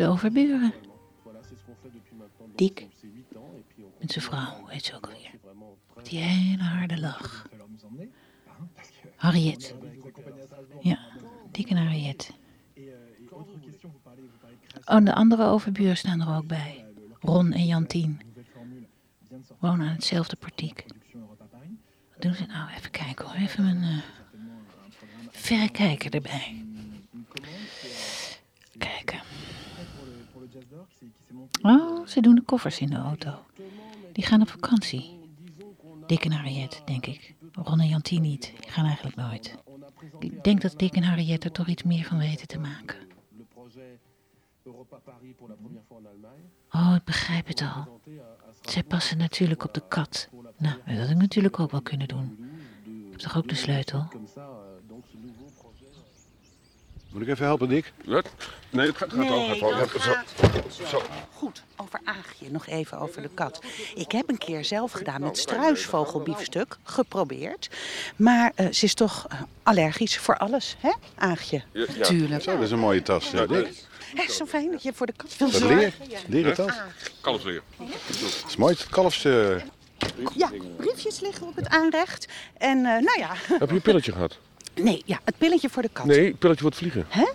de 0.00 0.06
overburen. 0.06 0.72
Diek. 2.54 2.86
Met 3.98 4.12
zijn 4.12 4.24
vrouw, 4.24 4.66
heet 4.66 4.84
ze 4.84 4.94
ook 4.96 5.06
alweer. 5.06 5.30
Die 6.02 6.18
hele 6.18 6.62
harde 6.62 7.00
lach. 7.00 7.48
Harriet. 9.16 9.74
Ja, 10.80 10.98
Diek 11.50 11.70
en 11.70 11.76
Harriet. 11.76 12.32
Oh, 14.84 15.04
de 15.04 15.14
andere 15.14 15.44
overburen 15.44 15.96
staan 15.96 16.20
er 16.20 16.36
ook 16.36 16.46
bij. 16.46 16.84
Ron 17.20 17.52
en 17.52 17.66
Jantien. 17.66 18.20
Wonen 19.58 19.86
aan 19.86 19.94
hetzelfde 19.94 20.36
portiek. 20.36 20.84
Wat 22.10 22.22
doen 22.22 22.34
ze 22.34 22.46
nou? 22.46 22.70
Even 22.70 22.90
kijken 22.90 23.26
hoor. 23.26 23.34
Even 23.34 23.64
mijn 23.64 23.82
uh, 23.82 24.02
verrekijker 25.30 26.14
erbij. 26.14 26.64
Kijken. 28.78 29.20
Oh, 31.62 32.06
ze 32.06 32.20
doen 32.20 32.34
de 32.34 32.42
koffers 32.42 32.78
in 32.78 32.90
de 32.90 32.96
auto. 32.96 33.38
Die 34.12 34.24
gaan 34.24 34.40
op 34.40 34.48
vakantie. 34.48 35.18
Dick 36.06 36.24
en 36.24 36.32
Harriet, 36.32 36.82
denk 36.84 37.06
ik. 37.06 37.34
Ron 37.52 37.80
en 37.80 37.88
Jantien 37.88 38.22
niet. 38.22 38.52
Die 38.60 38.70
gaan 38.70 38.84
eigenlijk 38.84 39.16
nooit. 39.16 39.56
Ik 40.18 40.44
denk 40.44 40.60
dat 40.60 40.78
Dick 40.78 40.94
en 40.94 41.02
Harriet 41.02 41.44
er 41.44 41.52
toch 41.52 41.66
iets 41.66 41.82
meer 41.82 42.04
van 42.04 42.18
weten 42.18 42.46
te 42.46 42.58
maken. 42.58 42.96
Oh, 46.70 46.94
ik 46.96 47.04
begrijp 47.04 47.46
het 47.46 47.62
al. 47.62 48.00
Zij 48.62 48.82
passen 48.82 49.18
natuurlijk 49.18 49.64
op 49.64 49.74
de 49.74 49.82
kat. 49.88 50.28
Nou, 50.58 50.76
dat 50.86 50.98
had 50.98 51.10
ik 51.10 51.16
natuurlijk 51.16 51.60
ook 51.60 51.70
wel 51.70 51.82
kunnen 51.82 52.08
doen. 52.08 52.38
Ik 52.84 53.10
heb 53.10 53.20
toch 53.20 53.36
ook 53.36 53.48
de 53.48 53.54
sleutel? 53.54 54.08
Moet 57.12 57.22
ik 57.22 57.28
even 57.28 57.44
helpen, 57.44 57.68
Dick? 57.68 57.92
Wat? 58.04 58.28
Nee, 58.70 58.86
het 58.86 58.96
gaat, 58.96 59.08
gaat 59.10 59.18
Nee, 59.18 59.30
al. 59.30 59.46
Gaat 59.48 59.62
al. 59.62 59.70
dat 59.70 59.78
Ja, 59.78 59.86
gaat 59.86 60.74
zo. 60.74 60.84
Zo. 60.86 61.02
Goed, 61.34 61.62
over 61.76 62.00
Aagje 62.04 62.50
nog 62.50 62.66
even 62.66 62.98
over 62.98 63.22
de 63.22 63.28
kat. 63.34 63.60
Ik 63.94 64.12
heb 64.12 64.28
een 64.28 64.38
keer 64.38 64.64
zelf 64.64 64.92
gedaan 64.92 65.20
met 65.22 65.38
struisvogelbiefstuk, 65.38 66.76
geprobeerd. 66.82 67.68
Maar 68.16 68.52
eh, 68.54 68.66
ze 68.70 68.84
is 68.84 68.94
toch 68.94 69.26
eh, 69.30 69.40
allergisch 69.62 70.18
voor 70.18 70.36
alles, 70.38 70.76
hè, 70.78 70.92
Aagje? 71.14 71.62
Ja, 71.72 71.86
ja. 71.96 72.04
Tuurlijk. 72.04 72.42
Zo, 72.42 72.52
dat 72.54 72.62
is 72.62 72.70
een 72.70 72.78
mooie 72.78 73.02
tas, 73.02 73.32
eh, 73.32 73.48
Dick. 73.48 73.84
Zo 74.30 74.46
fijn 74.46 74.70
dat 74.70 74.82
je 74.82 74.92
voor 74.94 75.06
de 75.06 75.12
kat 75.16 75.36
wil 75.36 75.48
zorgen. 75.48 75.76
leer. 75.76 75.92
Leren 76.28 76.54
tas. 76.54 76.72
Kalfsleer. 77.20 77.62
Dat 77.78 78.44
is 78.48 78.56
mooi. 78.56 78.74
Het 78.74 78.86
kalfs... 78.88 79.24
eh, 79.24 79.56
Ja, 80.36 80.50
briefjes 80.76 81.20
liggen 81.20 81.46
op 81.46 81.56
het 81.56 81.68
aanrecht. 81.68 82.28
En 82.58 82.76
eh, 82.76 82.84
nou 82.84 83.18
ja, 83.18 83.30
Heb 83.58 83.68
je 83.68 83.74
een 83.74 83.80
pilletje 83.82 84.12
gehad? 84.12 84.38
Nee, 84.82 85.02
ja, 85.04 85.20
het 85.24 85.38
pilletje 85.38 85.68
voor 85.68 85.82
de 85.82 85.90
kat. 85.92 86.04
Nee, 86.06 86.34
pilletje 86.34 86.60
voor 86.60 86.70
het 86.70 86.78
vliegen. 86.78 87.04
Hè? 87.08 87.28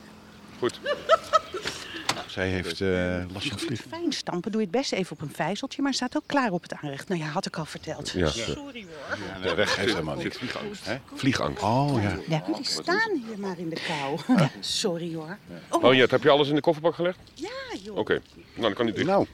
Goed. 0.60 0.80
zij 2.36 2.48
heeft 2.50 2.82
eh, 2.82 3.24
last 3.34 3.48
van 3.48 3.60
vliegen. 3.60 3.90
Fijn 3.90 4.12
stampen 4.12 4.52
doe 4.52 4.62
je 4.62 4.68
het 4.68 4.76
best 4.76 4.92
even 4.92 5.12
op 5.12 5.22
een 5.22 5.34
vijzeltje, 5.34 5.82
maar 5.82 5.94
staat 5.94 6.18
ook 6.18 6.24
klaar 6.26 6.52
op 6.52 6.62
het 6.62 6.74
aanrecht. 6.74 7.08
Nou 7.08 7.22
ja, 7.22 7.28
had 7.28 7.46
ik 7.46 7.58
al 7.58 7.66
verteld. 7.66 8.10
Ja. 8.10 8.28
Sorry 8.28 8.86
hoor. 8.86 9.18
Ja, 9.34 9.48
de 9.50 9.56
weg 9.56 9.76
heeft 9.76 9.92
helemaal 9.94 10.16
niks. 10.16 10.38
vliegangst. 10.38 10.86
Hè? 10.86 10.98
Vliegangst. 11.14 11.64
Oh, 11.64 11.98
ja. 12.02 12.18
Ja, 12.28 12.44
jullie 12.48 12.66
staan 12.66 13.24
hier 13.28 13.40
maar 13.40 13.60
in 13.60 13.70
de 13.70 13.78
kou. 13.88 14.20
Sorry 14.60 15.16
hoor. 15.16 15.38
Oh, 15.70 15.82
Harriet, 15.82 16.12
heb 16.12 16.24
je 16.24 16.30
alles 16.30 16.50
in 16.50 16.56
de 16.56 16.62
kofferbak 16.62 16.96
gelegd? 16.96 17.18
ja 17.34 17.50
joh. 17.84 17.98
Oké. 17.98 18.14
Nou, 18.14 18.62
dan 18.62 18.74
kan 18.74 18.86
niet 18.86 18.96
dicht. 18.96 19.08
Nou, 19.08 19.28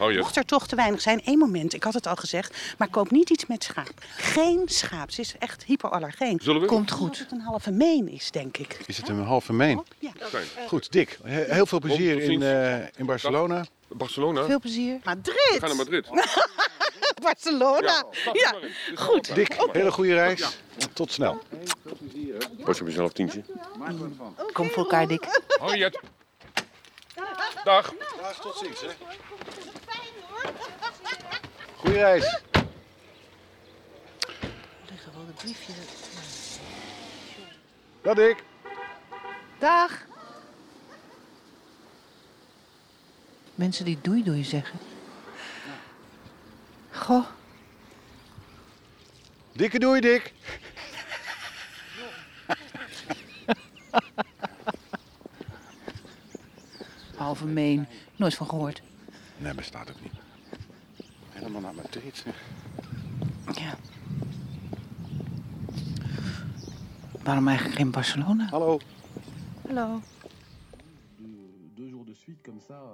Harriet. 0.00 0.18
Mocht 0.20 0.36
er 0.36 0.44
toch 0.44 0.66
te 0.66 0.76
weinig 0.76 1.00
zijn, 1.00 1.24
één 1.24 1.38
moment, 1.38 1.74
ik 1.74 1.82
had 1.84 1.94
het 1.94 2.06
al 2.06 2.16
gezegd, 2.16 2.56
maar 2.78 2.88
koop 2.88 3.10
niet 3.10 3.30
iets 3.30 3.46
met 3.46 3.64
schaap. 3.64 3.90
Geen 4.16 4.62
schaap, 4.64 5.10
ze 5.10 5.20
is 5.20 5.34
echt 5.38 5.64
hypoallergeen. 5.64 6.38
Zullen 6.42 6.60
we? 6.60 6.66
Komt 6.66 6.90
goed. 6.90 7.08
Dat 7.08 7.18
het 7.18 7.32
een 7.32 7.40
halve 7.40 7.70
meen 7.70 8.08
is, 8.08 8.30
denk 8.30 8.56
ik. 8.56 8.78
is 8.86 8.96
het 8.96 9.08
een 9.08 9.22
halve 9.22 9.52
meen? 9.52 9.84
Ja. 9.98 10.10
Fijn. 10.18 10.44
Goed, 10.68 10.92
Dick. 10.92 11.18
he- 11.22 11.44
Heel 11.54 11.66
veel 11.66 11.78
plezier 11.78 12.22
in, 12.22 12.42
eh, 12.42 12.76
in 12.96 13.06
Barcelona. 13.06 13.64
Barcelona? 13.88 14.44
Veel 14.44 14.60
plezier. 14.60 14.92
We 14.94 15.00
Madrid! 15.04 15.36
gaan 15.58 15.68
naar 15.68 15.76
Madrid. 15.76 16.06
Barcelona! 17.22 18.04
Ja, 18.32 18.54
goed. 18.94 19.34
Dick, 19.34 19.56
hele 19.72 19.92
goede 19.92 20.14
reis. 20.14 20.58
Tot 20.92 21.12
snel. 21.12 21.38
Pas 22.64 22.80
op 22.80 22.86
jezelf 22.86 23.12
tientje. 23.12 23.42
Kom 24.52 24.68
voor 24.68 24.76
elkaar, 24.82 25.06
Dick. 25.06 25.40
Harriet. 25.60 26.00
Dag. 27.64 27.92
Dag, 28.20 28.40
tot 28.40 28.56
ziens. 28.56 28.80
Hè. 28.80 28.86
Goeie 31.80 31.98
reis. 31.98 32.40
liggen 34.90 35.12
wel 35.14 35.26
de 35.26 35.32
briefjes. 35.32 36.58
Dag, 38.02 38.14
Dick. 38.14 38.44
Dag. 39.58 40.06
Mensen 43.54 43.84
die 43.84 43.98
doei 44.00 44.22
doei 44.22 44.44
zeggen. 44.44 44.78
Goh, 46.90 47.26
Dikke 49.52 49.78
doei, 49.78 50.00
Dick. 50.00 50.32
halve 57.16 57.46
meen. 57.46 57.88
Nooit 58.16 58.34
van 58.34 58.48
gehoord. 58.48 58.82
Nee, 59.36 59.54
bestaat 59.54 59.90
ook 59.90 60.00
niet. 60.00 60.12
Helemaal 61.40 61.60
naar 61.60 61.74
Madrid. 61.74 62.16
zeg. 62.24 62.42
Ja. 63.56 63.74
Waarom 67.22 67.48
eigenlijk 67.48 67.78
geen 67.78 67.90
Barcelona? 67.90 68.46
Hallo. 68.50 68.78
Hallo. 69.66 70.00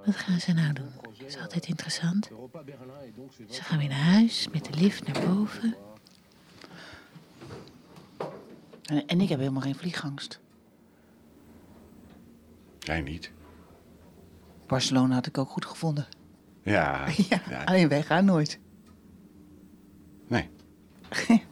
Wat 0.04 0.16
gaan 0.16 0.40
ze 0.40 0.52
nou 0.52 0.72
doen? 0.72 0.90
Dat 1.02 1.26
is 1.26 1.38
altijd 1.38 1.66
interessant. 1.66 2.30
Ze 3.50 3.62
gaan 3.62 3.78
weer 3.78 3.88
naar 3.88 3.98
huis 3.98 4.48
met 4.48 4.64
de 4.64 4.78
lift 4.78 5.06
naar 5.06 5.26
boven. 5.26 5.76
En, 8.82 9.06
en 9.06 9.20
ik 9.20 9.28
heb 9.28 9.38
helemaal 9.38 9.62
geen 9.62 9.74
vliegangst. 9.74 10.40
Jij 12.78 13.00
niet. 13.00 13.30
Barcelona 14.66 15.14
had 15.14 15.26
ik 15.26 15.38
ook 15.38 15.50
goed 15.50 15.66
gevonden. 15.66 16.06
Ja. 16.66 17.06
Ja, 17.28 17.40
ja. 17.50 17.62
alleen 17.64 17.88
wij 17.88 18.02
gaan 18.02 18.24
nooit. 18.24 18.58
Nee. 20.28 20.48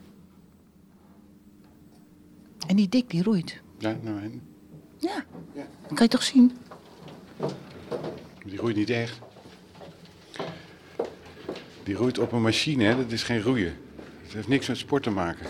En 2.66 2.76
die 2.76 2.88
dik, 2.88 3.10
die 3.10 3.22
roeit. 3.22 3.60
Ja, 3.78 3.96
nou, 4.02 4.22
en 4.22 4.42
Ja, 4.98 5.24
dat 5.54 5.66
kan 5.86 6.02
je 6.02 6.08
toch 6.08 6.22
zien? 6.22 6.56
die 8.44 8.58
roeit 8.58 8.76
niet 8.76 8.90
echt. 8.90 9.18
Die 11.82 11.94
roeit 11.94 12.18
op 12.18 12.32
een 12.32 12.42
machine, 12.42 12.84
hè? 12.84 12.96
dat 12.96 13.12
is 13.12 13.22
geen 13.22 13.40
roeien. 13.42 13.76
Het 14.22 14.32
heeft 14.32 14.48
niks 14.48 14.68
met 14.68 14.76
sport 14.76 15.02
te 15.02 15.10
maken. 15.10 15.46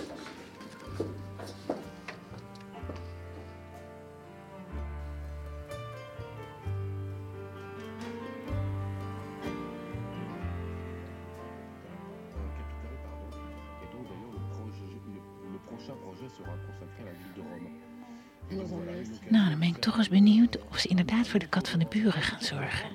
Nou, 19.29 19.49
dan 19.51 19.59
ben 19.59 19.69
ik 19.69 19.77
toch 19.77 19.99
eens 19.99 20.09
benieuwd 20.09 20.59
of 20.69 20.79
ze 20.79 20.89
inderdaad 20.89 21.29
voor 21.29 21.41
de 21.41 21.49
kat 21.49 21.69
van 21.69 21.79
de 21.79 21.87
buren 21.87 22.23
gaan 22.23 22.41
zorgen. 22.41 22.91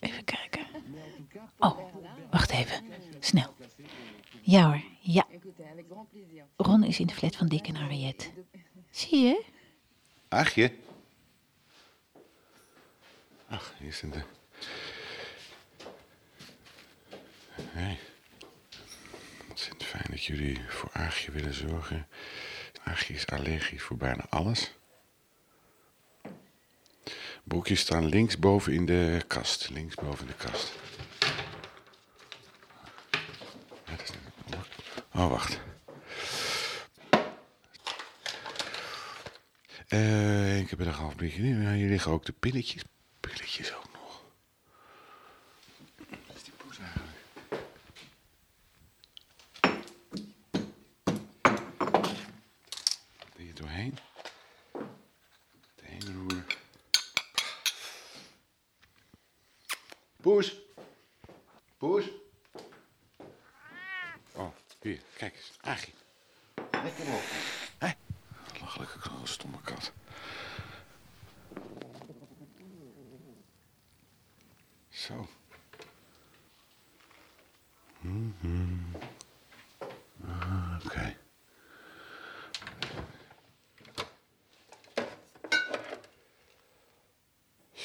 Even 0.00 0.24
kijken. 0.24 0.66
Oh, 1.58 1.78
wacht 2.30 2.50
even. 2.50 2.84
Snel. 3.20 3.54
Ja 4.42 4.66
hoor, 4.66 4.82
ja. 5.00 5.26
Ron 6.56 6.84
is 6.84 7.00
in 7.00 7.06
de 7.06 7.14
flat 7.14 7.36
van 7.36 7.48
Dick 7.48 7.66
en 7.66 7.74
Harriet. 7.74 8.32
Zie 8.90 9.18
je? 9.18 9.44
Aagje? 10.28 10.72
Ach, 13.48 13.74
hier 13.78 13.88
is 13.88 14.02
een... 14.02 14.10
De... 14.10 14.22
Nee. 17.74 17.98
Ontzettend 19.48 19.84
fijn 19.84 20.04
dat 20.10 20.15
jullie 20.26 20.60
voor 20.68 20.90
Aagje 20.92 21.30
willen 21.30 21.54
zorgen. 21.54 22.08
Aagje 22.82 23.14
is 23.14 23.26
allergisch 23.26 23.82
voor 23.82 23.96
bijna 23.96 24.26
alles. 24.28 24.74
Broekjes 27.44 27.80
staan 27.80 28.06
linksboven 28.06 28.72
in 28.72 28.86
de 28.86 29.24
kast. 29.26 29.70
Linksboven 29.70 30.20
in 30.20 30.26
de 30.26 30.44
kast. 30.44 30.72
Oh, 35.14 35.30
wacht. 35.30 35.60
Eh, 39.88 40.58
ik 40.58 40.70
heb 40.70 40.80
er 40.80 40.86
een 40.86 40.92
half 40.92 41.16
beetje 41.16 41.42
in. 41.42 41.68
Hier 41.72 41.88
liggen 41.88 42.12
ook 42.12 42.24
de 42.24 42.32
pilletjes. 42.32 42.82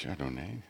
Chardonnay. 0.01 0.63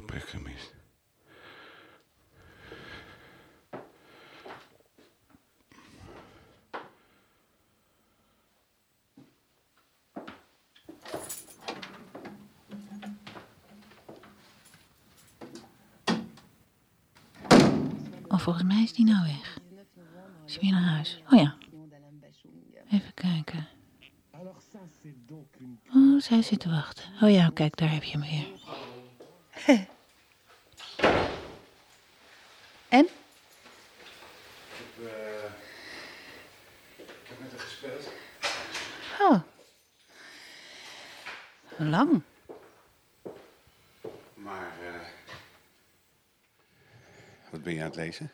Gesprek 0.00 0.28
gemist. 0.28 0.74
Oh, 18.28 18.38
volgens 18.38 18.64
mij 18.64 18.82
is 18.82 18.92
die 18.92 19.04
nou 19.04 19.26
weg. 19.26 19.58
Is 20.46 20.52
hij 20.52 20.60
weer 20.60 20.70
naar 20.70 20.82
huis? 20.82 21.22
Oh 21.30 21.38
ja. 21.38 21.56
Even 22.90 23.14
kijken. 23.14 23.68
Oh, 25.94 26.20
zij 26.20 26.42
zit 26.42 26.60
te 26.60 26.68
wachten. 26.68 27.04
Oh 27.22 27.30
ja, 27.30 27.50
kijk, 27.54 27.76
daar 27.76 27.92
heb 27.92 28.02
je 28.02 28.18
hem 28.18 28.20
weer. 28.20 28.59
En? 32.88 33.08
Ik 36.96 37.06
heb 37.28 37.40
met 37.40 37.50
haar 37.50 37.60
gespeeld. 37.60 38.12
Oh. 39.20 39.40
Lang. 41.76 42.22
Maar, 44.34 44.72
eh. 44.80 45.00
Wat 47.50 47.62
ben 47.62 47.74
je 47.74 47.80
aan 47.80 47.86
het 47.86 47.96
lezen? 47.96 48.30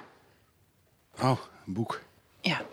Oh, 1.20 1.40
een 1.66 1.72
boek. 1.72 2.02
Ja. 2.40 2.66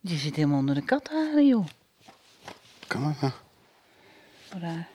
Je 0.00 0.16
zit 0.16 0.36
helemaal 0.36 0.58
onder 0.58 0.74
de 0.74 0.84
katharen, 0.84 1.46
joh. 1.46 1.66
Kan 2.86 3.02
dat 3.02 3.20
nou? 3.20 3.32
Raar. 4.62 4.88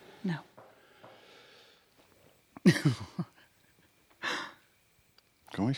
Nou. 2.64 2.74
Kom 5.52 5.74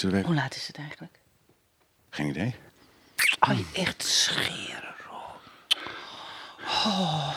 Zullen 0.00 0.20
we... 0.20 0.26
Hoe 0.26 0.34
laat 0.34 0.54
is 0.54 0.66
het 0.66 0.76
eigenlijk? 0.76 1.18
Geen 2.10 2.26
idee. 2.26 2.54
Oh, 3.40 3.58
je 3.58 3.66
echt 3.72 4.02
scheren. 4.02 4.94
Oh, 6.64 7.34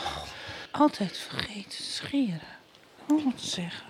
altijd 0.70 1.18
vergeten 1.18 1.84
scheren. 1.84 2.40
Oh, 3.08 3.24
wat 3.24 3.40
zeggen. 3.40 3.86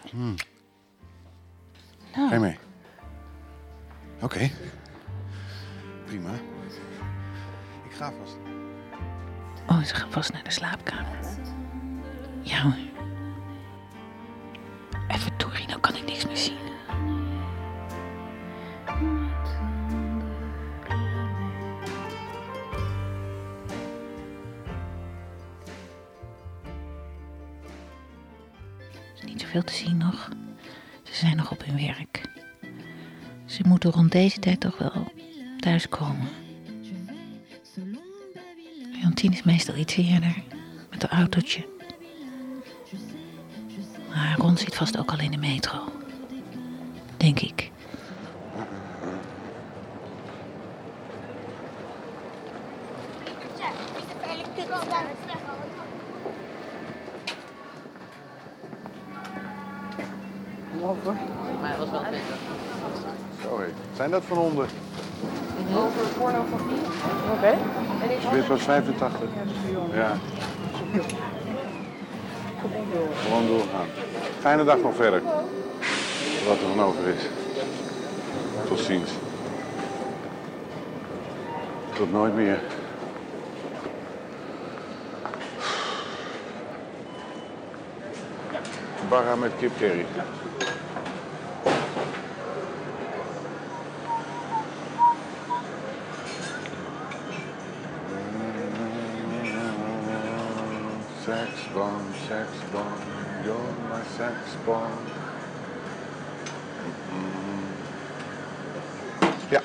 Nou, 2.14 2.28
Ga 2.28 2.34
je 2.34 2.40
mee? 2.40 2.58
Oké. 4.20 4.50
Prima. 6.06 6.32
Ik 7.88 7.92
ga 7.96 8.12
vast. 8.22 8.36
Oh, 9.66 9.82
ze 9.82 9.94
gaat 9.94 10.12
vast 10.12 10.32
naar 10.32 10.44
de 10.44 10.50
slaapkamer. 10.50 11.18
Ja 12.42 12.62
hoor. 12.62 12.74
Even 15.08 15.36
Tori, 15.36 15.66
nou 15.66 15.80
kan 15.80 15.96
ik 15.96 16.04
niks 16.04 16.26
meer 16.26 16.36
zien. 16.36 16.58
Zoveel 29.54 29.72
te 29.72 29.84
zien 29.84 29.96
nog. 29.96 30.28
Ze 31.02 31.14
zijn 31.14 31.36
nog 31.36 31.50
op 31.50 31.64
hun 31.64 31.76
werk. 31.76 32.20
Ze 33.44 33.62
moeten 33.66 33.90
rond 33.90 34.12
deze 34.12 34.38
tijd 34.38 34.60
toch 34.60 34.78
wel 34.78 35.12
thuiskomen. 35.58 36.28
Jantien 39.02 39.32
is 39.32 39.42
meestal 39.42 39.76
iets 39.76 39.96
eerder 39.96 40.42
met 40.90 41.02
een 41.02 41.08
autootje. 41.08 41.66
Maar 44.08 44.36
Ron 44.38 44.56
zit 44.56 44.74
vast 44.74 44.98
ook 44.98 45.12
al 45.12 45.18
in 45.18 45.30
de 45.30 45.36
metro. 45.36 45.92
Denk 47.16 47.40
ik. 47.40 47.70
zijn 63.96 64.10
dat 64.10 64.22
van 64.24 64.38
onder? 64.38 64.66
Over 65.76 66.06
pornografie. 66.18 66.80
Oké. 67.32 67.58
Dit 68.32 68.46
was 68.46 68.62
85. 68.62 69.20
Ja. 69.92 70.16
Gewoon 73.22 73.46
doorgaan. 73.46 73.86
Fijne 74.40 74.64
dag 74.64 74.78
nog 74.78 74.94
verder. 74.94 75.22
Wat 76.46 76.56
er 76.56 76.68
van 76.76 76.82
over 76.82 77.06
is. 77.06 77.22
Tot 78.68 78.78
ziens. 78.78 79.10
Tot 81.94 82.12
nooit 82.12 82.34
meer. 82.34 82.60
Barra 89.08 89.34
met 89.34 89.50
kip 89.58 89.70
kipkerry. 89.78 90.06
Sex 101.24 101.50
bomb, 101.72 102.12
sex 102.28 102.50
bomb, 102.70 103.00
you're 103.46 103.56
my 103.88 104.02
sex 104.14 104.56
bomb. 104.66 104.92
Ja. 109.50 109.62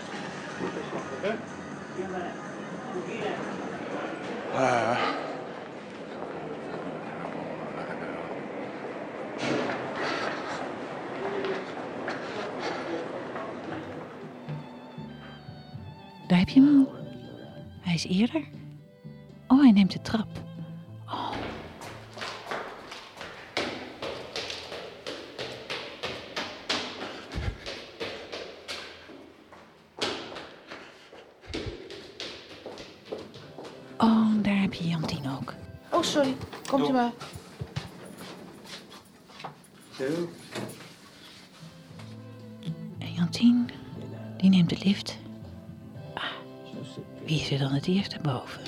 Ah. 4.56 4.98
Daar 16.28 16.38
heb 16.38 16.50
je 16.50 16.62
hem. 16.62 16.88
Hij 17.82 17.94
is 17.94 18.08
eerder. 18.08 18.44
Oh, 19.48 19.62
hij 19.62 19.72
neemt 19.72 19.92
de 19.92 20.02
trap. 20.02 20.39
Komt 36.70 36.90
u 36.90 36.92
maar. 36.92 37.12
En 43.00 43.14
Jantien, 43.14 43.70
die 44.38 44.50
neemt 44.50 44.70
de 44.70 44.78
lift. 44.84 45.18
Ah, 46.14 46.24
wie 47.26 47.42
is 47.42 47.52
er 47.52 47.60
dan 47.60 47.72
het 47.72 47.88
eerste 47.88 48.20
boven? 48.20 48.62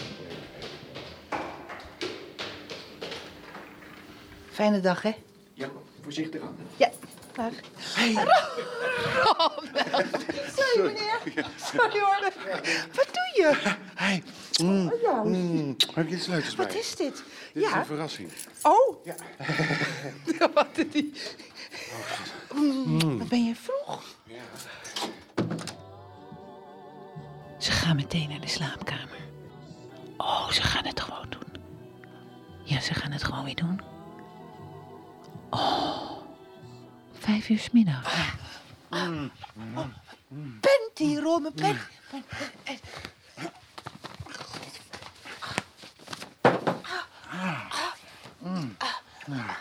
Fijne 4.52 4.80
dag, 4.80 5.02
hè? 5.02 5.12
Ja, 5.54 5.70
voorzichtig 6.02 6.42
aan. 6.42 6.56
Ja. 6.78 6.90
Dag. 7.36 7.54
Sorry, 10.56 10.86
meneer. 10.86 11.20
Sorry 11.56 12.00
hoor. 12.00 12.32
Wat 12.94 13.08
doe 13.12 13.32
je? 13.34 13.76
Hey. 13.96 14.24
Mm, 14.64 14.92
mm, 15.24 15.76
heb 15.94 16.10
je 16.10 16.24
bij? 16.30 16.44
Wat 16.58 16.74
is 16.74 16.96
dit? 16.96 16.98
Dit 16.98 17.64
is 17.64 17.70
Ja. 17.70 17.78
een 17.80 17.86
verrassing. 17.86 18.30
Oh. 18.62 19.06
Ja. 19.06 19.16
Wat 20.54 20.68
is 20.78 20.92
die? 20.92 21.14
Mm, 22.54 23.18
Wat 23.20 23.28
ben 23.28 23.46
je 23.46 23.56
vroeg? 23.56 24.04
Ze 27.58 27.72
gaan 27.72 27.96
meteen 27.96 28.30
naar 28.30 28.42
de 28.42 28.48
slaapkamer. 28.48 29.20
Oh, 30.18 30.50
ze 30.50 30.62
gaan 30.62 30.86
het 30.86 31.00
gewoon 31.00 31.30
doen. 31.30 31.62
Ja, 32.64 32.80
ze 32.82 32.94
gaan 32.94 33.12
het 33.12 33.24
gewoon 33.24 33.44
weer 33.44 33.56
doen. 33.56 33.82
Oh, 35.50 36.12
vijf 37.20 37.50
uur 37.50 37.60
's 37.60 37.70
middag. 37.72 38.14
Panty, 40.60 41.18
Rome, 41.20 41.52
All 49.32 49.38
right. 49.38 49.58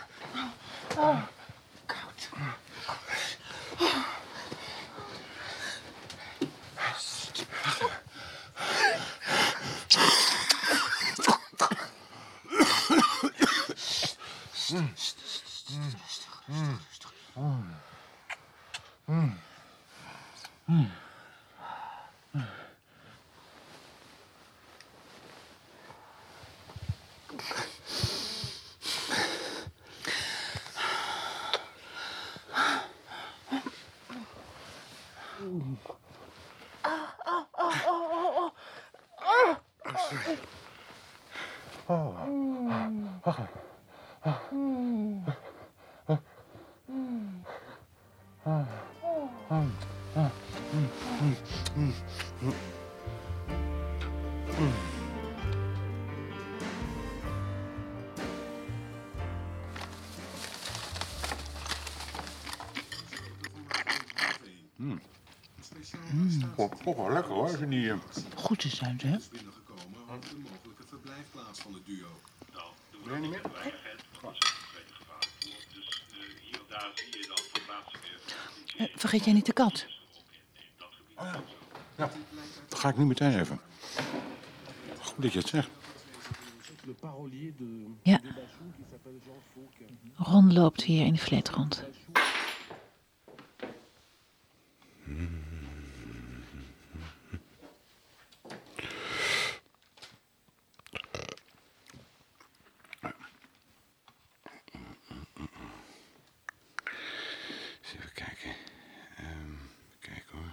Wel 66.95 67.11
lekker 67.11 67.31
hoor, 67.33 67.43
als 67.43 67.57
die... 67.59 67.91
eh, 67.91 67.97
Goed 68.35 68.59
te 68.59 68.69
zijn, 68.69 68.99
hè? 69.03 69.17
binnengekomen 69.31 69.99
over 70.09 70.29
de 70.29 70.35
mogelijke 70.51 70.83
verblijfplaats 70.87 71.59
van 71.61 71.73
het 71.73 71.85
duo. 71.85 72.07
Wil 73.03 73.13
je 73.15 73.19
niet 73.21 73.29
meer? 73.29 73.41
Vergeet 79.01 79.25
jij 79.25 79.33
niet 79.33 79.45
de 79.45 79.53
kat? 79.53 79.85
Dan 81.95 82.09
ga 82.79 82.89
ik 82.89 82.97
nu 82.97 83.05
meteen 83.05 83.39
even. 83.39 83.59
Goed 84.99 85.21
dat 85.21 85.33
je 85.33 85.39
het 85.39 85.47
zegt. 85.47 85.69
Ja. 88.03 88.21
Ron 90.15 90.53
loopt 90.53 90.85
weer 90.85 91.05
in 91.05 91.13
de 91.13 91.19
flat 91.19 91.49
rond. 91.49 91.83
Eens 107.81 107.93
even 107.97 108.13
kijken. 108.13 108.55
Ehm 109.17 109.55
kijk 109.99 110.25
hoor. 110.31 110.51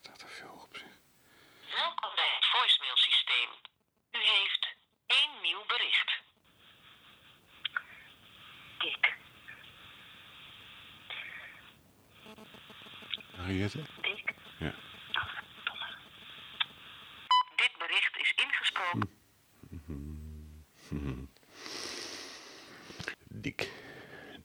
Staat 0.00 0.22
er 0.22 0.28
veel 0.28 0.60
op 0.62 0.76
zich. 0.76 0.92
Welkom 1.74 2.10
bij 2.14 2.30
het 2.36 2.46
voicemailsysteem. 2.46 3.50
U 4.12 4.18
heeft 4.18 4.66
één 5.06 5.30
nieuw 5.42 5.64
bericht. 5.66 6.10
Dick, 8.78 9.14
Dick. 13.72 14.34
Ja. 14.58 14.74
Dit 17.56 17.70
bericht 17.78 18.16
is 18.20 18.34
ingesproken. 18.44 19.10
Dik. 23.42 23.70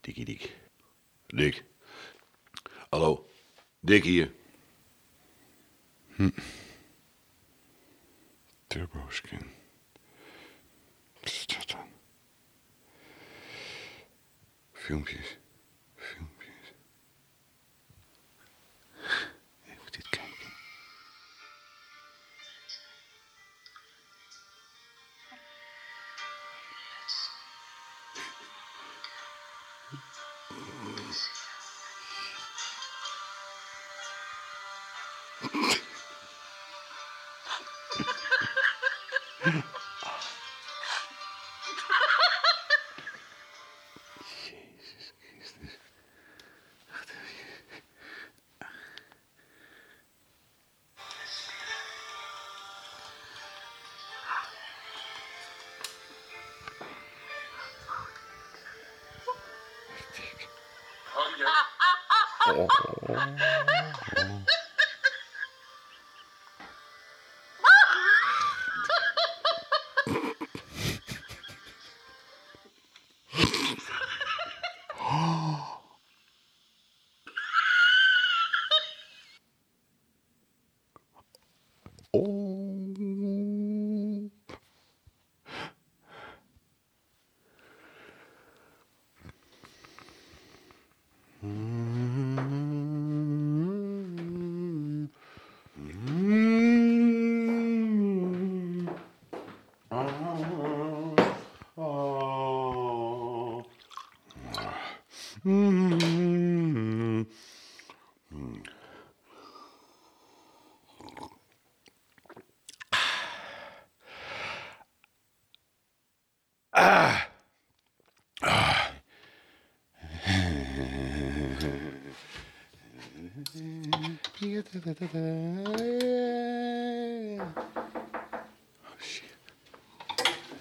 Dikkie 0.02 0.26
dik. 0.26 0.56
Dik. 1.28 1.64
Hallo. 2.90 3.30
Dik 3.80 4.04
hier. 4.04 4.32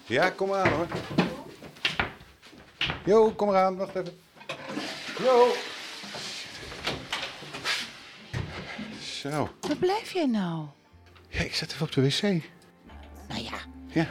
Ja, 0.07 0.31
kom 0.31 0.49
eraan 0.51 0.73
hoor. 0.73 0.87
Jo, 3.05 3.31
kom 3.31 3.49
eraan, 3.49 3.77
wacht 3.77 3.95
even. 3.95 4.13
Jo. 5.19 5.53
Zo. 9.03 9.49
Waar 9.61 9.77
blijf 9.77 10.13
jij 10.13 10.27
nou? 10.27 10.65
Ja, 11.29 11.41
ik 11.41 11.55
zet 11.55 11.73
even 11.73 11.87
op 11.87 11.93
de 11.93 12.03
wc. 12.03 12.23
Nou 13.29 13.43
ja, 13.43 13.59
Ja, 13.93 14.07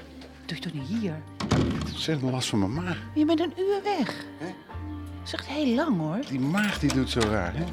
doe 0.45 0.57
je 0.57 0.59
toch 0.59 0.73
niet 0.73 0.87
hier? 0.87 1.21
ik 1.45 1.51
heb 1.51 1.83
ontzettend 1.85 2.31
last 2.31 2.49
van 2.49 2.59
mijn 2.59 2.73
maag. 2.73 2.97
Je 3.15 3.25
bent 3.25 3.39
een 3.39 3.53
uur 3.57 3.83
weg. 3.83 4.15
Dat 4.39 5.27
is 5.27 5.33
echt 5.33 5.47
heel 5.47 5.75
lang 5.75 5.97
hoor. 5.97 6.19
Die 6.29 6.39
maag 6.39 6.79
die 6.79 6.93
doet 6.93 7.09
zo 7.09 7.19
raar, 7.19 7.53
hè? 7.55 7.63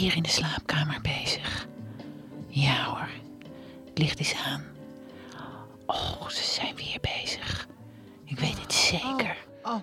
Weer 0.00 0.16
in 0.16 0.22
de 0.22 0.28
slaapkamer 0.28 1.00
bezig. 1.00 1.66
Ja 2.48 2.84
hoor, 2.84 3.08
het 3.84 3.98
licht 3.98 4.20
is 4.20 4.34
aan. 4.46 4.64
Oh, 5.86 6.28
ze 6.28 6.44
zijn 6.44 6.76
weer 6.76 6.98
bezig. 7.00 7.66
Ik 8.24 8.38
weet 8.38 8.60
het 8.60 8.72
zeker. 8.72 9.36
Oh, 9.62 9.72
oh, 9.72 9.74
oh, 9.74 9.82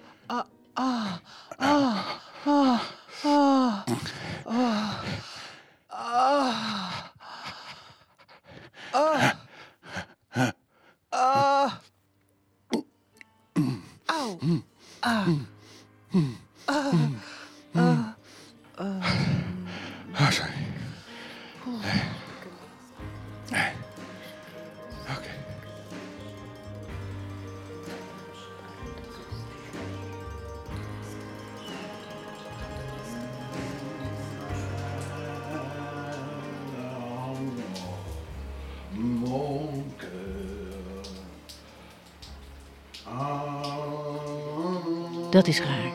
Dat 45.35 45.47
is 45.47 45.59
raar. 45.59 45.91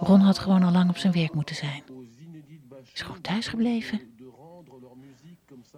Ron 0.00 0.20
had 0.20 0.38
gewoon 0.38 0.62
al 0.62 0.72
lang 0.72 0.88
op 0.88 0.96
zijn 0.96 1.12
werk 1.12 1.34
moeten 1.34 1.56
zijn. 1.56 1.84
Is 2.92 3.00
gewoon 3.00 3.20
thuis 3.20 3.46
gebleven. 3.46 4.16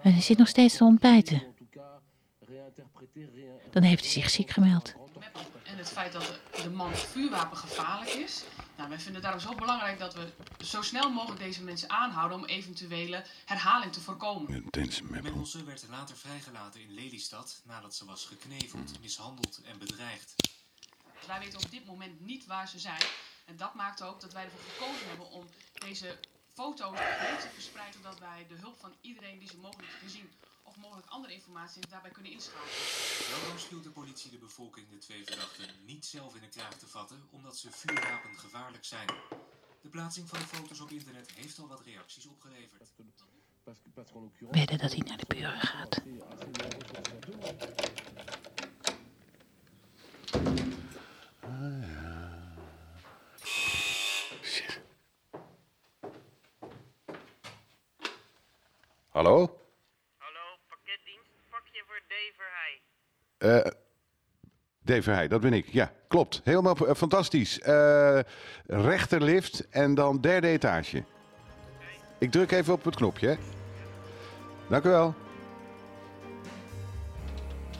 En 0.02 0.12
hij 0.12 0.20
zit 0.22 0.38
nog 0.38 0.48
steeds 0.48 0.76
te 0.76 0.84
ontbijten. 0.84 1.42
Dan 3.70 3.82
heeft 3.82 4.02
hij 4.02 4.12
zich 4.12 4.30
ziek 4.30 4.50
gemeld. 4.50 4.94
En 5.62 5.78
het 5.78 5.88
feit 5.88 6.12
dat 6.12 6.40
de 6.62 6.70
man 6.70 6.94
vuurwapen 6.94 7.56
gevaarlijk 7.56 8.10
is. 8.10 8.44
Nou, 8.76 8.88
wij 8.88 8.98
vinden 8.98 9.14
het 9.14 9.22
daarom 9.22 9.40
zo 9.40 9.54
belangrijk 9.54 9.98
dat 9.98 10.14
we 10.14 10.26
zo 10.64 10.82
snel 10.82 11.10
mogelijk 11.10 11.40
deze 11.40 11.62
mensen 11.62 11.90
aanhouden 11.90 12.38
om 12.38 12.44
eventuele 12.44 13.24
herhaling 13.44 13.92
te 13.92 14.00
voorkomen. 14.00 14.64
Mendelse 15.10 15.64
werd 15.64 15.84
later 15.90 16.16
vrijgelaten 16.16 16.80
in 16.80 16.94
Lelystad 16.94 17.62
nadat 17.66 17.94
ze 17.94 18.04
was 18.04 18.24
gekneveld, 18.24 19.00
mishandeld 19.00 19.60
en 19.64 19.78
bedreigd. 19.78 20.34
Wij 21.28 21.38
weten 21.38 21.58
op 21.64 21.70
dit 21.70 21.86
moment 21.86 22.20
niet 22.20 22.46
waar 22.46 22.68
ze 22.68 22.78
zijn. 22.78 23.02
En 23.44 23.56
dat 23.56 23.74
maakt 23.74 24.02
ook 24.02 24.20
dat 24.20 24.32
wij 24.32 24.44
ervoor 24.44 24.60
gekozen 24.60 25.08
hebben 25.08 25.30
om 25.30 25.46
deze 25.72 26.18
foto's 26.52 26.98
breed 26.98 27.40
te 27.40 27.48
verspreiden, 27.52 28.00
zodat 28.02 28.18
wij 28.18 28.46
de 28.48 28.54
hulp 28.54 28.78
van 28.78 28.92
iedereen 29.00 29.38
die 29.38 29.48
ze 29.48 29.56
mogelijk 29.56 29.92
gezien 30.02 30.30
of 30.62 30.76
mogelijk 30.76 31.08
andere 31.08 31.34
informatie 31.34 31.74
heeft, 31.74 31.90
daarbij 31.90 32.10
kunnen 32.10 32.32
inschakelen. 32.32 33.40
Wel 33.40 33.48
waarschuwt 33.48 33.82
de 33.82 33.90
politie 33.90 34.30
de 34.30 34.38
bevolking 34.38 34.88
de 34.90 34.98
twee 34.98 35.24
verdachten 35.24 35.68
niet 35.84 36.06
zelf 36.06 36.34
in 36.34 36.40
de 36.40 36.48
kraag 36.48 36.74
te 36.74 36.86
vatten, 36.86 37.28
omdat 37.30 37.58
ze 37.58 37.70
vuurwapengevaarlijk 37.70 38.84
zijn. 38.84 39.06
De 39.80 39.88
plaatsing 39.88 40.28
van 40.28 40.38
de 40.38 40.46
foto's 40.46 40.80
op 40.80 40.90
internet 40.90 41.30
heeft 41.34 41.58
al 41.58 41.68
wat 41.68 41.80
reacties 41.80 42.26
opgeleverd. 42.26 42.92
Wedden 44.50 44.78
dat 44.78 44.92
hij 44.92 45.02
naar 45.06 45.18
de 45.18 45.26
buren 45.26 45.60
gaat. 45.60 46.02
Hallo? 59.18 59.60
Hallo, 60.18 60.44
pakketdienst, 60.68 61.30
pakje 61.50 61.82
voor 61.86 62.00
D. 62.06 62.12
Verheij. 62.36 62.80
Eh 63.64 63.72
Dave 64.82 65.10
Heij, 65.10 65.28
dat 65.28 65.40
ben 65.40 65.52
ik. 65.52 65.68
Ja, 65.68 65.92
klopt. 66.08 66.40
Helemaal 66.44 66.76
eh, 66.86 66.94
fantastisch. 66.94 67.60
Eh 67.60 68.20
rechterlift 68.66 69.68
en 69.68 69.94
dan 69.94 70.20
derde 70.20 70.48
etage. 70.48 71.04
Ik 72.18 72.30
druk 72.30 72.50
even 72.50 72.72
op 72.72 72.84
het 72.84 72.96
knopje. 72.96 73.28
hè. 73.28 73.36
Dank 74.68 74.84
u 74.84 74.88
wel. 74.88 75.14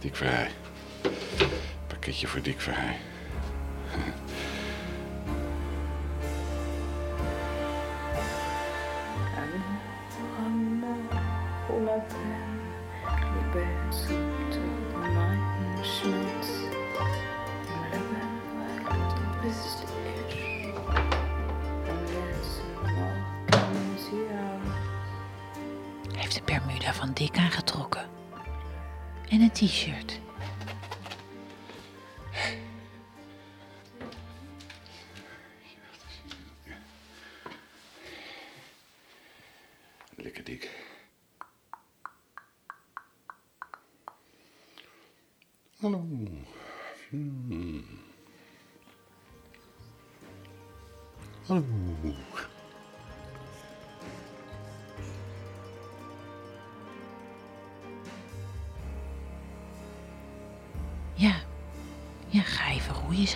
Dick 0.00 0.16
Verheij. 0.16 0.50
Pakketje 1.86 2.26
voor 2.26 2.42
Dick 2.42 2.60
Verheij. 2.60 3.07
Dick 27.68 27.76
aangetrokken. 27.76 28.08
En 29.28 29.40
een 29.40 29.50
t-shirt. 29.50 30.20
Lekker 40.16 40.44
dik. 40.44 40.70
Hallo. 45.80 46.06
Hmm. 47.08 47.84
Hallo. 51.46 51.64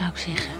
Zou 0.02 0.14
ik 0.14 0.20
zeggen. 0.20 0.52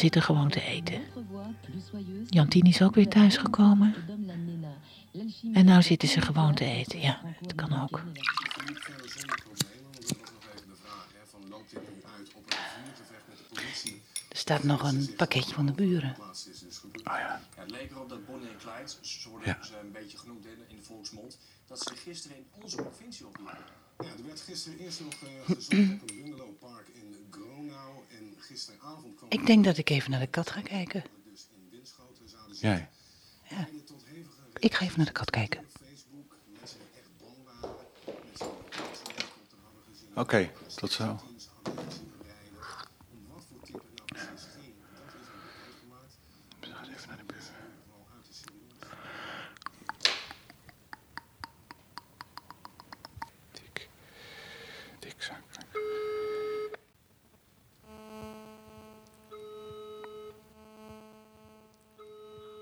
Zitten 0.00 0.22
gewoon 0.22 0.48
te 0.48 0.62
eten. 0.62 1.00
Jantien 2.28 2.64
is 2.64 2.82
ook 2.82 2.94
weer 2.94 3.08
thuisgekomen. 3.08 3.94
En 5.52 5.64
nou 5.64 5.82
zitten 5.82 6.08
ze 6.08 6.20
gewoon 6.20 6.54
te 6.54 6.64
eten. 6.64 7.00
Ja, 7.00 7.20
dat 7.40 7.54
kan 7.54 7.82
ook. 7.82 8.02
Er 14.28 14.36
staat 14.36 14.62
nog 14.62 14.82
een 14.82 15.14
pakketje 15.16 15.54
van 15.54 15.66
de 15.66 15.72
buren. 15.72 16.16
Ja, 17.04 17.40
het 17.54 17.70
leek 17.70 17.90
erop 17.90 18.08
dat 18.08 18.26
Bonnie 18.26 18.48
en 18.48 18.56
Clyde, 18.56 18.92
zo 19.00 19.30
worden 19.30 19.56
ze 19.62 19.78
een 19.82 19.92
beetje 19.92 20.18
genoemd 20.18 20.46
in, 20.46 20.58
in 20.68 20.76
de 20.76 20.82
volksmond, 20.82 21.38
dat 21.66 21.80
ze 21.80 21.94
gisteren 21.94 22.36
in 22.36 22.44
onze 22.62 22.76
provincie 22.76 23.26
ophielden. 23.26 23.64
Ja, 23.98 24.06
er 24.06 24.26
werd 24.26 24.40
gisteren 24.40 24.78
eerst 24.78 25.00
nog 25.00 25.12
eh, 25.12 25.28
gezocht 25.44 26.02
op 26.02 26.10
een 26.10 26.22
bungalowpark 26.22 26.88
in 26.88 27.16
Gronau. 27.70 28.04
En 28.08 28.34
gisteravond 28.38 29.16
kwam 29.16 29.30
Ik 29.30 29.46
denk 29.46 29.64
dat 29.64 29.76
ik 29.76 29.90
even 29.90 30.10
naar 30.10 30.20
de 30.20 30.26
kat 30.26 30.50
ga 30.50 30.60
kijken. 30.60 31.04
dus 31.24 31.48
in 31.54 31.68
Winschoten 31.70 32.28
zouden 32.28 32.56
ze 32.56 32.66
Jij? 32.66 32.88
Ja. 33.48 33.68
Ik 34.58 34.74
ga 34.74 34.84
even 34.84 34.96
naar 34.96 35.06
de 35.06 35.12
kat 35.12 35.30
kijken. 35.30 35.64
Facebook 35.84 36.36
mensen 36.58 36.78
die 36.78 36.88
echt 37.00 37.10
bang 37.18 37.44
waren. 37.44 37.76
Mensen 38.24 38.46
die 38.46 38.56
een 38.56 38.72
helikopter 38.72 39.58
hadden 39.62 39.82
gezien. 39.90 40.08
Oké, 40.14 40.50
tot 40.76 40.90
zo. 40.92 41.16
Teams 41.16 41.48
hadden 41.62 41.92
zien 41.92 42.12
rijden. 42.22 42.58
Om 43.12 43.26
wat 43.34 43.44
voor 43.48 43.60
type 43.66 43.78
het 43.78 43.96
nou 43.98 44.08
precies 44.08 44.54
ging, 44.60 44.74
dat 44.96 45.14
is 45.14 45.28
nog 45.28 45.42
niet 45.44 45.62
uitgemaakt. 45.66 46.14
We 46.60 46.66
gaan 46.66 46.88
even 46.94 47.08
naar 47.08 47.16
de 47.16 47.24
buurt. 47.24 47.50
Vooral 47.86 48.06
uit 48.14 48.26
de 48.26 48.32
serieus. 48.32 48.78
Dik. 53.52 53.88
Dik 54.98 55.22
zak. 55.22 55.42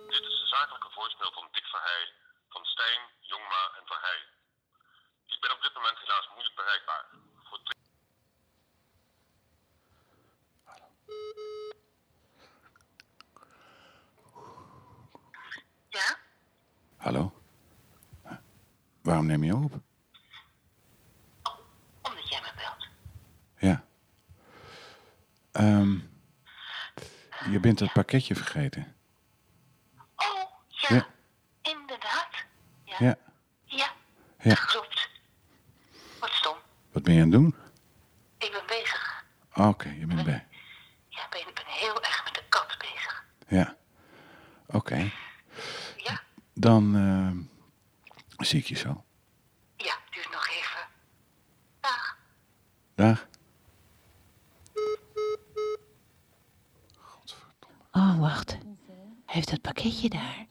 Dit 0.08 0.24
is 0.26 0.40
de 0.40 0.46
zakelijke 0.46 0.90
voicemail 0.90 1.32
van 1.32 1.48
Dick 1.52 1.64
Verheij, 1.64 2.12
van 2.48 2.64
Stijn, 2.64 3.00
Jongma 3.20 3.62
en 3.78 3.86
Verheij. 3.86 4.22
Ik 5.26 5.40
ben 5.40 5.52
op 5.52 5.62
dit 5.62 5.74
moment 5.74 5.98
helaas 5.98 6.28
moeilijk 6.28 6.54
bereikbaar. 6.54 7.04
Voor 7.48 7.60
Ja? 15.88 16.18
Hallo? 17.08 17.32
Waarom 19.02 19.26
neem 19.26 19.44
je 19.44 19.54
op? 19.56 19.72
Omdat 22.02 22.28
jij 22.28 22.40
me 22.40 22.52
belt. 22.56 22.88
Ja. 23.58 23.84
Ehm, 25.52 25.98
je 27.52 27.60
bent 27.60 27.78
dat 27.78 27.92
pakketje 27.92 28.34
vergeten. 28.34 28.96
Oh, 30.16 30.50
ja. 30.68 30.94
Ja. 30.94 31.06
Inderdaad. 31.62 32.28
Ja. 32.84 32.96
Ja. 32.98 33.16
Ja, 33.64 33.92
Ja. 34.38 34.48
dat 34.54 34.64
klopt. 34.64 35.10
Wat 36.20 36.30
stom. 36.30 36.56
Wat 36.92 37.02
ben 37.02 37.14
je 37.14 37.22
aan 37.22 37.30
het 37.30 37.40
doen? 37.40 37.54
Ik 38.38 38.50
ben 38.52 38.66
bezig. 38.66 39.24
Oké, 39.54 39.88
bent 40.06 40.24
bij. 40.24 40.46
Ja, 41.08 41.24
ik 41.24 41.30
ben, 41.30 41.40
ik 41.40 41.54
ben 41.54 41.64
heel 41.66 42.02
erg 42.02 42.24
met 42.24 42.34
de 42.34 42.42
kat 42.48 42.76
bezig. 42.78 43.24
Ja. 43.46 43.76
Oké. 44.66 45.10
Ja? 45.96 46.20
Dan 46.60 46.96
eh, 46.96 48.37
zie 48.48 48.58
ik 48.58 48.66
je 48.66 48.76
zo. 48.76 49.04
Ja, 49.76 49.98
duurt 50.10 50.30
nog 50.32 50.48
even. 50.48 50.86
Dag. 51.80 52.18
Dag. 52.94 53.26
Oh, 57.92 58.20
wacht. 58.20 58.50
Hij 58.50 59.34
heeft 59.34 59.50
dat 59.50 59.60
pakketje 59.60 60.08
daar. 60.08 60.46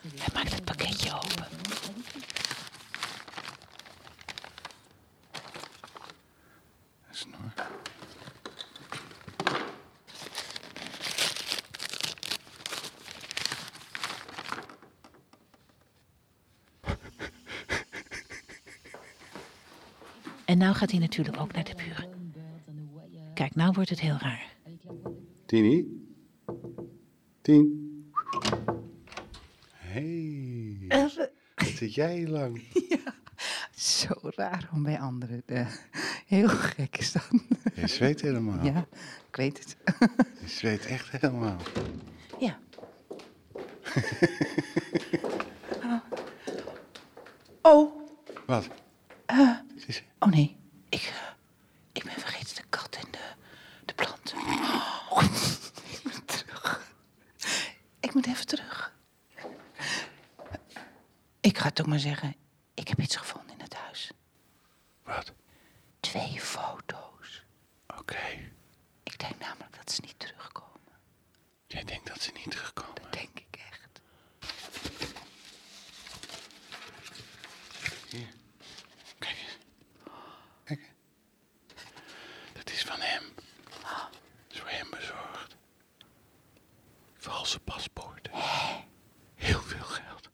Hij 0.00 0.28
maakt 0.34 0.54
het 0.54 0.64
pakketje 0.64 1.14
open. 1.14 1.46
Snor. 7.10 7.52
En 20.58 20.64
nou 20.64 20.76
gaat 20.76 20.90
hij 20.90 21.00
natuurlijk 21.00 21.40
ook 21.40 21.52
naar 21.52 21.64
de 21.64 21.74
buren. 21.74 22.32
Kijk, 23.34 23.54
nou 23.54 23.72
wordt 23.72 23.90
het 23.90 24.00
heel 24.00 24.16
raar. 24.20 24.46
Tini? 25.46 25.84
Tien? 27.42 28.12
Hey. 29.72 30.84
Wat 30.88 31.30
zit 31.66 31.94
jij 31.94 32.26
lang? 32.26 32.62
Zo 33.76 34.08
raar 34.22 34.68
om 34.72 34.82
bij 34.82 34.98
anderen. 35.00 35.42
eh, 35.46 35.66
heel 36.26 36.48
gek 36.48 36.98
is 36.98 37.12
dat. 37.12 37.28
Je 37.74 37.86
zweet 37.86 38.20
helemaal. 38.20 38.64
Ja, 38.64 38.86
ik 39.28 39.36
weet 39.36 39.58
het. 39.58 39.76
Je 40.40 40.48
zweet 40.48 40.86
echt 40.86 41.10
helemaal. 41.10 41.56
Ja. 42.38 42.58
Oh, 47.62 48.08
Wat? 48.46 48.68
eh, 49.26 49.56
Is- 49.86 50.02
oh 50.18 50.28
nee. 50.28 50.56
Ik, 50.88 51.00
eh, 51.00 51.14
ik 51.92 52.04
ben 52.04 52.12
vergeten 52.12 52.56
de 52.56 52.62
kat 52.68 52.96
en 53.04 53.10
de, 53.10 53.18
de 53.84 53.94
plant. 53.94 54.34
Oh, 55.10 55.22
ik 55.92 56.00
moet 56.04 56.26
terug. 56.26 56.92
Ik 58.00 58.14
moet 58.14 58.26
even 58.26 58.46
terug. 58.46 58.96
Ik 61.48 61.58
ga 61.58 61.68
het 61.68 61.80
ook 61.80 61.86
maar 61.86 61.98
zeggen. 61.98 62.36
Ik 62.74 62.88
heb 62.88 63.00
iets 63.00 63.16
gevonden 63.16 63.52
in 63.54 63.60
het 63.60 63.74
huis. 63.74 64.10
Wat? 65.02 65.32
Twee 66.00 66.40
foto's. 66.40 67.42
Oké. 67.98 68.50
Ik 69.02 69.18
denk 69.18 69.38
namelijk 69.38 69.76
dat 69.76 69.92
ze 69.92 70.00
niet 70.04 70.18
terugkomen. 70.18 70.92
Jij 71.66 71.84
denkt 71.84 72.06
dat 72.06 72.20
ze 72.22 72.30
niet 72.32 72.50
terugkomen? 72.50 72.94
Dat 73.02 73.12
denk 73.12 73.38
ik 73.38 73.60
echt. 73.70 74.00
Hier. 78.10 78.28
Kijk 79.18 79.36
eens. 79.38 79.56
Kijk. 80.64 80.92
Dat 82.52 82.70
is 82.70 82.82
van 82.82 83.00
hem. 83.00 83.22
Dat 83.82 84.10
is 84.50 84.58
voor 84.60 84.68
hem 84.68 84.90
bezorgd. 84.90 85.56
Valse 87.16 87.60
paspoorten. 87.60 88.32
Heel 89.34 89.60
veel 89.60 89.84
geld. 89.84 90.28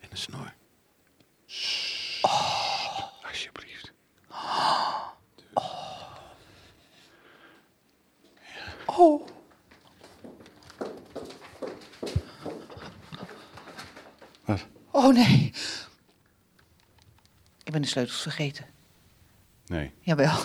En 0.00 0.10
een 0.10 0.16
snor. 0.16 0.54
Sst. 1.46 2.24
Alsjeblieft. 3.22 3.92
Oh. 8.86 9.26
Wat? 14.44 14.66
Oh 15.10 15.16
nee. 15.16 15.52
Ik 17.64 17.72
ben 17.72 17.82
de 17.82 17.88
sleutels 17.88 18.22
vergeten. 18.22 18.66
Nee. 19.66 19.92
Jawel. 20.00 20.38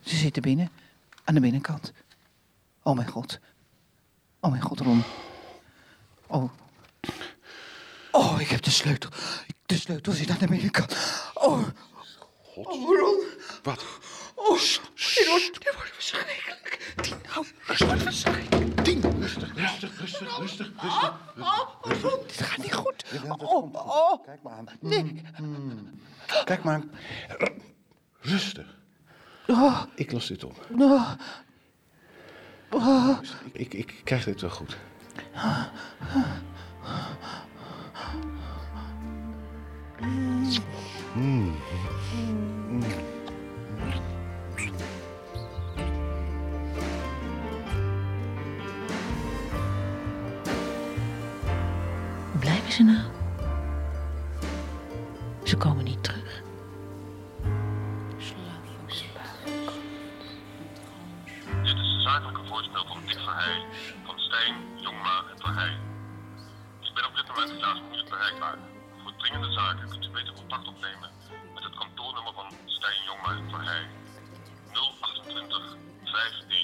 Ze 0.00 0.16
zitten 0.16 0.42
binnen. 0.42 0.70
Aan 1.24 1.34
de 1.34 1.40
binnenkant. 1.40 1.92
Oh 2.82 2.96
mijn 2.96 3.08
god. 3.08 3.38
Oh 4.40 4.50
mijn 4.50 4.62
god, 4.62 4.80
Ron. 4.80 5.02
Oh. 6.26 6.50
Oh, 8.10 8.40
ik 8.40 8.48
heb 8.48 8.62
de 8.62 8.70
sleutel. 8.70 9.10
De 9.66 9.76
sleutel 9.76 10.12
zit 10.12 10.30
aan 10.30 10.38
de 10.38 10.46
binnenkant. 10.46 10.96
Oh. 11.34 11.68
Oh, 12.54 12.98
Ron. 12.98 13.24
Wat? 13.62 13.84
Oh, 14.48 14.58
dit 15.14 15.26
wordt, 15.28 15.64
dit 15.64 15.74
wordt 15.74 15.90
verschrikkelijk. 15.94 16.92
Tien, 17.00 17.16
hou. 17.26 17.46
Dit 17.66 17.84
wordt 17.86 18.02
verschrikkelijk. 18.02 18.84
Tien. 18.84 19.20
Rustig, 19.20 19.54
rustig, 19.54 20.00
rustig, 20.00 20.38
rustig, 20.38 20.70
Oh, 20.82 21.04
oh, 21.38 21.44
oh, 21.82 22.00
Ron, 22.02 22.20
dit 22.26 22.42
gaat 22.42 22.58
niet 22.58 22.74
goed. 22.74 23.04
Oh, 23.38 23.74
oh. 23.74 24.24
Kijk 24.24 24.42
maar 24.42 24.52
aan. 24.52 24.68
Nee. 24.80 25.22
Kijk 26.44 26.62
maar 26.64 26.74
aan. 26.74 26.90
Rustig. 28.20 28.66
Oh, 29.46 29.82
Ik 29.94 30.12
los 30.12 30.26
dit 30.26 30.44
op. 30.44 30.66
oh. 30.78 31.10
Oh. 32.70 33.18
Ik, 33.52 33.74
ik, 33.74 33.74
ik 33.74 34.00
krijg 34.04 34.24
dit 34.24 34.40
wel 34.40 34.50
goed. 34.50 34.76
Mm. 41.14 41.56
Blijven 52.68 52.86
ze 52.86 52.92
nou? 52.92 53.10
Ze 55.44 55.56
komen 55.56 55.84
niet 55.84 56.04
terug. 56.04 56.42
Dit 61.62 61.76
is 61.76 61.94
de 61.94 62.00
zakelijke 62.00 62.44
voorspel 62.44 62.86
van 62.86 63.00
Dick 63.06 63.18
Verheij, 63.18 63.64
van 64.04 64.18
Stijn, 64.18 64.54
Jongma 64.76 65.22
en 65.30 65.38
Verheij. 65.38 65.76
Ik 66.80 66.94
ben 66.94 67.06
op 67.06 67.14
dit 67.16 67.28
moment 67.28 67.50
helaas 67.50 67.80
moeilijk 67.80 68.08
bereikbaar. 68.08 68.58
Voor 69.02 69.12
dringende 69.16 69.52
zaken 69.52 69.88
kunt 69.88 70.04
u 70.04 70.10
beter 70.10 70.32
contact 70.34 70.68
opnemen 70.68 71.10
met 71.54 71.64
het 71.64 71.74
kantoornummer 71.74 72.32
van 72.32 72.46
Stijn, 72.64 73.00
Jongma 73.06 73.30
en 73.30 73.50
Verheij. 73.50 73.86
028 74.72 75.76
518 76.04 76.57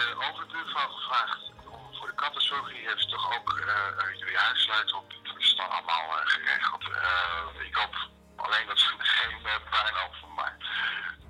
Eh, 0.00 0.34
de 0.48 0.70
van 0.72 0.90
gevraagd 0.90 1.50
om 1.66 1.94
voor 1.98 2.06
de 2.06 2.14
kattenzorg. 2.14 2.68
Die 2.68 2.88
heeft 2.88 3.08
toch 3.10 3.38
ook 3.38 3.58
uh, 3.58 4.18
jullie 4.18 4.36
huisluit 4.36 4.92
op. 4.92 5.14
Dat 5.22 5.38
is 5.38 5.56
dan 5.56 5.70
allemaal 5.70 6.18
eh, 6.18 6.26
geregeld. 6.26 6.82
Eh, 6.82 7.66
ik 7.66 7.74
hoop 7.74 7.96
alleen 8.36 8.66
dat 8.66 8.78
ze 8.78 8.86
geen 8.98 9.42
pijn 9.42 9.94
op 10.06 10.14
van 10.20 10.34
mij. 10.34 10.52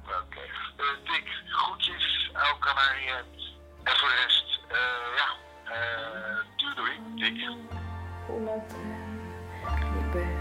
Oké. 0.04 0.16
Okay. 0.16 0.50
Dick, 1.04 1.28
groetjes, 1.48 2.30
El 2.32 2.58
En 3.84 3.96
voor 3.96 4.08
de 4.08 4.14
rest, 4.14 4.60
ja, 5.16 5.36
doei 6.56 6.74
doei, 6.74 6.98
Dick. 7.14 7.36
Ik 9.98 10.10
ben. 10.12 10.40